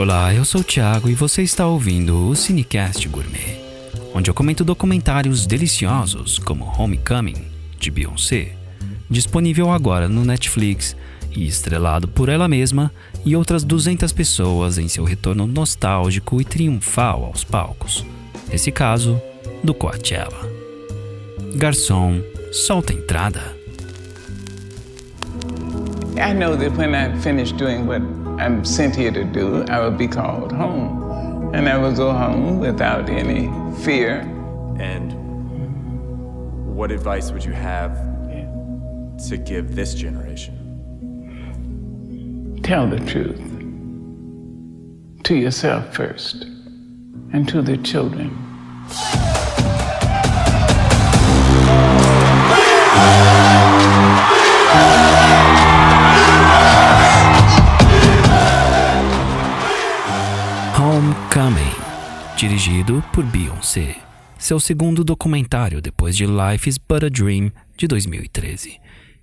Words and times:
Olá, 0.00 0.32
eu 0.32 0.46
sou 0.46 0.62
o 0.62 0.64
Thiago 0.64 1.10
e 1.10 1.14
você 1.14 1.42
está 1.42 1.66
ouvindo 1.66 2.26
o 2.26 2.34
Cinecast 2.34 3.06
Gourmet, 3.06 3.60
onde 4.14 4.30
eu 4.30 4.34
comento 4.34 4.64
documentários 4.64 5.46
deliciosos 5.46 6.38
como 6.38 6.64
Homecoming, 6.64 7.44
de 7.78 7.90
Beyoncé, 7.90 8.56
disponível 9.10 9.70
agora 9.70 10.08
no 10.08 10.24
Netflix 10.24 10.96
e 11.36 11.46
estrelado 11.46 12.08
por 12.08 12.30
ela 12.30 12.48
mesma 12.48 12.90
e 13.26 13.36
outras 13.36 13.62
200 13.62 14.10
pessoas 14.10 14.78
em 14.78 14.88
seu 14.88 15.04
retorno 15.04 15.46
nostálgico 15.46 16.40
e 16.40 16.46
triunfal 16.46 17.26
aos 17.26 17.44
palcos. 17.44 18.02
Nesse 18.50 18.72
caso, 18.72 19.20
do 19.62 19.74
Coachella. 19.74 20.48
Garçom, 21.56 22.22
solta 22.50 22.94
a 22.94 22.96
entrada. 22.96 23.54
I 26.16 26.32
know 26.32 26.56
that 26.56 26.74
when 26.78 26.94
I 26.94 27.14
finish 27.20 27.52
doing 27.52 27.86
what 27.86 28.19
I'm 28.40 28.64
sent 28.64 28.96
here 28.96 29.12
to 29.12 29.22
do, 29.22 29.64
I 29.64 29.80
will 29.80 29.90
be 29.90 30.08
called 30.08 30.50
home. 30.50 31.54
And 31.54 31.68
I 31.68 31.76
will 31.76 31.94
go 31.94 32.10
home 32.10 32.58
without 32.58 33.10
any 33.10 33.50
fear. 33.82 34.20
And 34.78 35.12
what 36.74 36.90
advice 36.90 37.32
would 37.32 37.44
you 37.44 37.52
have 37.52 37.94
to 39.28 39.36
give 39.36 39.74
this 39.76 39.92
generation? 39.92 40.56
Tell 42.62 42.88
the 42.88 43.00
truth 43.00 43.42
to 45.24 45.34
yourself 45.34 45.94
first 45.94 46.44
and 47.34 47.46
to 47.46 47.60
the 47.60 47.76
children. 47.76 48.30
Dirigido 62.50 63.00
por 63.12 63.24
Beyoncé, 63.24 63.94
seu 64.36 64.58
segundo 64.58 65.04
documentário 65.04 65.80
depois 65.80 66.16
de 66.16 66.26
Life 66.26 66.68
is 66.68 66.78
But 66.78 67.04
a 67.04 67.08
Dream 67.08 67.52
de 67.76 67.86
2013, 67.86 68.76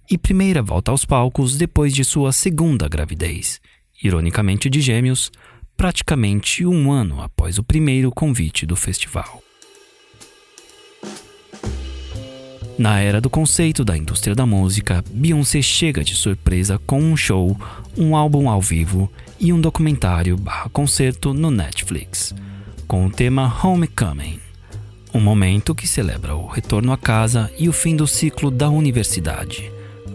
e 0.09 0.17
primeira 0.17 0.61
volta 0.61 0.91
aos 0.91 1.03
palcos 1.03 1.57
depois 1.57 1.93
de 1.93 2.05
sua 2.05 2.31
segunda 2.31 2.87
gravidez, 2.87 3.59
ironicamente 4.01 4.69
de 4.69 4.79
gêmeos, 4.79 5.29
praticamente 5.75 6.65
um 6.65 6.89
ano 6.89 7.21
após 7.21 7.57
o 7.57 7.63
primeiro 7.63 8.11
convite 8.11 8.65
do 8.65 8.77
festival. 8.77 9.43
Na 12.79 13.01
era 13.01 13.19
do 13.19 13.29
conceito 13.29 13.83
da 13.83 13.97
indústria 13.97 14.33
da 14.33 14.45
música, 14.45 15.03
Beyoncé 15.11 15.61
chega 15.61 16.01
de 16.01 16.15
surpresa 16.15 16.79
com 16.87 17.01
um 17.01 17.17
show, 17.17 17.59
um 17.97 18.15
álbum 18.15 18.49
ao 18.49 18.61
vivo 18.61 19.11
e 19.37 19.51
um 19.51 19.59
documentário 19.59 20.37
barra 20.37 20.69
concerto 20.69 21.33
no 21.33 21.51
Netflix, 21.51 22.33
com 22.87 23.05
o 23.05 23.11
tema 23.11 23.53
Homecoming, 23.61 24.39
um 25.13 25.19
momento 25.19 25.75
que 25.75 25.85
celebra 25.85 26.35
o 26.35 26.47
retorno 26.47 26.93
à 26.93 26.97
casa 26.97 27.51
e 27.59 27.67
o 27.67 27.73
fim 27.73 27.95
do 27.95 28.07
ciclo 28.07 28.49
da 28.49 28.69
universidade, 28.69 29.69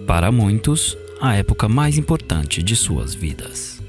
para 0.06 0.32
muitos, 0.32 0.96
a 1.20 1.36
época 1.36 1.68
mais 1.68 1.98
importante 1.98 2.62
de 2.62 2.74
suas 2.74 3.14
vidas. 3.14 3.80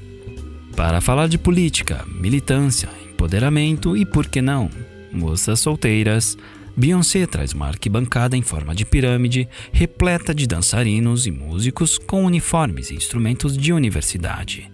Para 0.76 1.00
falar 1.00 1.28
de 1.28 1.38
política, 1.38 2.04
militância, 2.06 2.90
empoderamento 3.10 3.96
e, 3.96 4.04
por 4.04 4.26
que 4.26 4.42
não, 4.42 4.70
moças 5.10 5.60
solteiras, 5.60 6.36
Beyoncé 6.76 7.26
traz 7.26 7.52
uma 7.52 7.68
arquibancada 7.68 8.36
em 8.36 8.42
forma 8.42 8.74
de 8.74 8.84
pirâmide, 8.84 9.48
repleta 9.72 10.34
de 10.34 10.46
dançarinos 10.46 11.26
e 11.26 11.30
músicos 11.30 11.96
com 11.96 12.24
uniformes 12.24 12.90
e 12.90 12.94
instrumentos 12.94 13.56
de 13.56 13.72
universidade, 13.72 14.70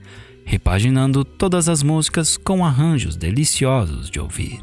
repaginando 0.50 1.24
todas 1.24 1.68
as 1.68 1.80
músicas 1.80 2.36
com 2.36 2.66
arranjos 2.66 3.14
deliciosos 3.14 4.10
de 4.10 4.18
ouvir. 4.18 4.58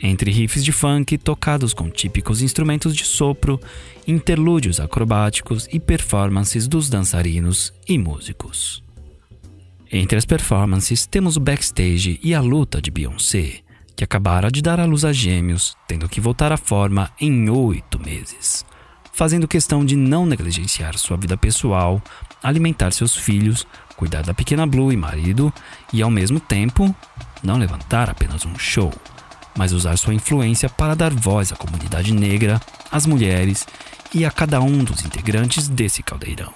Entre 0.00 0.30
riffs 0.30 0.64
de 0.64 0.70
funk 0.70 1.18
tocados 1.18 1.74
com 1.74 1.90
típicos 1.90 2.42
instrumentos 2.42 2.94
de 2.94 3.04
sopro, 3.04 3.60
interlúdios 4.06 4.78
acrobáticos 4.78 5.66
e 5.72 5.80
performances 5.80 6.68
dos 6.68 6.88
dançarinos 6.88 7.74
e 7.88 7.98
músicos. 7.98 8.84
Entre 9.90 10.16
as 10.16 10.24
performances 10.24 11.06
temos 11.06 11.36
o 11.36 11.40
backstage 11.40 12.20
e 12.22 12.32
a 12.32 12.40
luta 12.40 12.80
de 12.80 12.92
Beyoncé, 12.92 13.62
que 13.96 14.04
acabara 14.04 14.48
de 14.48 14.62
dar 14.62 14.78
à 14.78 14.84
luz 14.84 15.04
a 15.04 15.12
gêmeos, 15.12 15.76
tendo 15.88 16.08
que 16.08 16.20
voltar 16.20 16.52
à 16.52 16.56
forma 16.56 17.10
em 17.20 17.50
oito 17.50 17.98
meses, 17.98 18.64
fazendo 19.12 19.48
questão 19.48 19.84
de 19.84 19.96
não 19.96 20.24
negligenciar 20.24 20.96
sua 20.96 21.16
vida 21.16 21.36
pessoal, 21.36 22.00
alimentar 22.46 22.92
seus 22.92 23.16
filhos, 23.16 23.66
cuidar 23.96 24.22
da 24.22 24.34
pequena 24.34 24.66
Blue 24.66 24.92
e 24.92 24.96
marido 24.96 25.52
e, 25.92 26.02
ao 26.02 26.10
mesmo 26.10 26.38
tempo, 26.38 26.94
não 27.42 27.58
levantar 27.58 28.08
apenas 28.08 28.44
um 28.46 28.58
show, 28.58 28.92
mas 29.56 29.72
usar 29.72 29.96
sua 29.96 30.14
influência 30.14 30.68
para 30.68 30.94
dar 30.94 31.12
voz 31.12 31.52
à 31.52 31.56
comunidade 31.56 32.12
negra, 32.12 32.60
às 32.90 33.06
mulheres 33.06 33.66
e 34.14 34.24
a 34.24 34.30
cada 34.30 34.60
um 34.60 34.84
dos 34.84 35.04
integrantes 35.04 35.68
desse 35.68 36.02
caldeirão. 36.02 36.52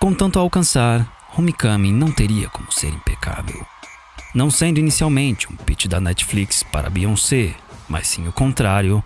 Com 0.00 0.12
tanto 0.12 0.38
a 0.38 0.42
alcançar, 0.42 1.06
Homecoming 1.36 1.92
não 1.92 2.10
teria 2.10 2.48
como 2.48 2.70
ser 2.72 2.88
impecável. 2.88 3.64
Não 4.34 4.50
sendo 4.50 4.78
inicialmente 4.78 5.50
um 5.50 5.56
pitch 5.56 5.86
da 5.86 6.00
Netflix 6.00 6.62
para 6.62 6.90
Beyoncé, 6.90 7.54
mas 7.88 8.08
sim 8.08 8.26
o 8.26 8.32
contrário, 8.32 9.02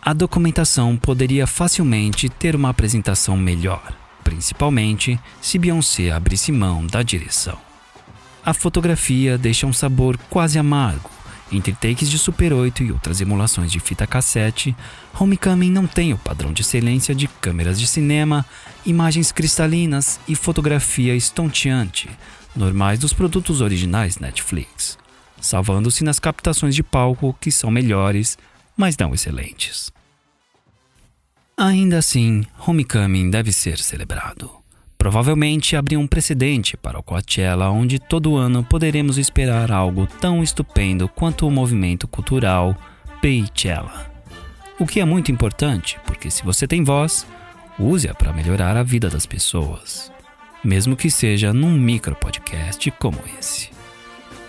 a 0.00 0.12
documentação 0.12 0.96
poderia 0.96 1.46
facilmente 1.46 2.28
ter 2.28 2.56
uma 2.56 2.70
apresentação 2.70 3.36
melhor, 3.36 3.92
principalmente 4.32 5.20
se 5.42 5.58
Beyoncé 5.58 6.10
abrisse 6.10 6.50
mão 6.50 6.86
da 6.86 7.02
direção. 7.02 7.58
A 8.42 8.54
fotografia 8.54 9.36
deixa 9.36 9.66
um 9.66 9.74
sabor 9.74 10.18
quase 10.30 10.58
amargo. 10.58 11.10
Entre 11.52 11.74
takes 11.74 12.08
de 12.08 12.18
Super 12.18 12.54
8 12.54 12.82
e 12.82 12.92
outras 12.92 13.20
emulações 13.20 13.70
de 13.70 13.78
fita 13.78 14.06
cassete, 14.06 14.74
Homecoming 15.20 15.70
não 15.70 15.86
tem 15.86 16.14
o 16.14 16.18
padrão 16.18 16.50
de 16.50 16.62
excelência 16.62 17.14
de 17.14 17.28
câmeras 17.28 17.78
de 17.78 17.86
cinema, 17.86 18.44
imagens 18.86 19.30
cristalinas 19.30 20.18
e 20.26 20.34
fotografia 20.34 21.14
estonteante, 21.14 22.08
normais 22.56 22.98
dos 22.98 23.12
produtos 23.12 23.60
originais 23.60 24.18
Netflix, 24.18 24.98
salvando-se 25.42 26.02
nas 26.02 26.18
captações 26.18 26.74
de 26.74 26.82
palco 26.82 27.36
que 27.38 27.52
são 27.52 27.70
melhores, 27.70 28.38
mas 28.74 28.96
não 28.96 29.12
excelentes. 29.12 29.92
Ainda 31.64 31.98
assim, 31.98 32.44
Homecoming 32.66 33.30
deve 33.30 33.52
ser 33.52 33.78
celebrado. 33.78 34.50
Provavelmente 34.98 35.76
abriu 35.76 36.00
um 36.00 36.06
precedente 36.06 36.76
para 36.76 36.98
o 36.98 37.02
Coachella, 37.02 37.70
onde 37.70 37.98
todo 37.98 38.36
ano 38.36 38.64
poderemos 38.64 39.16
esperar 39.16 39.70
algo 39.70 40.06
tão 40.20 40.42
estupendo 40.42 41.08
quanto 41.08 41.46
o 41.46 41.50
movimento 41.50 42.08
cultural 42.08 42.76
Beychella. 43.20 44.10
O 44.78 44.86
que 44.86 45.00
é 45.00 45.04
muito 45.04 45.30
importante, 45.30 46.00
porque 46.04 46.30
se 46.30 46.42
você 46.42 46.66
tem 46.66 46.82
voz, 46.82 47.26
use-a 47.78 48.14
para 48.14 48.32
melhorar 48.32 48.76
a 48.76 48.82
vida 48.82 49.08
das 49.08 49.26
pessoas 49.26 50.12
mesmo 50.64 50.96
que 50.96 51.10
seja 51.10 51.52
num 51.52 51.72
micro 51.72 52.14
podcast 52.14 52.90
como 52.92 53.18
esse. 53.38 53.70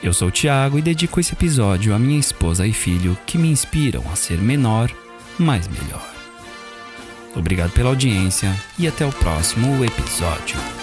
Eu 0.01 0.13
sou 0.13 0.27
o 0.27 0.31
Thiago 0.31 0.77
e 0.77 0.81
dedico 0.81 1.19
esse 1.19 1.33
episódio 1.33 1.93
à 1.93 1.99
minha 1.99 2.19
esposa 2.19 2.67
e 2.67 2.73
filho 2.73 3.17
que 3.25 3.37
me 3.37 3.49
inspiram 3.49 4.03
a 4.11 4.15
ser 4.15 4.37
menor, 4.37 4.91
mas 5.39 5.67
melhor. 5.67 6.12
Obrigado 7.35 7.71
pela 7.71 7.89
audiência 7.89 8.53
e 8.77 8.87
até 8.87 9.05
o 9.05 9.11
próximo 9.11 9.83
episódio. 9.83 10.82